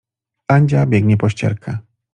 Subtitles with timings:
[0.47, 1.77] Andzia biegnie po ścierkę.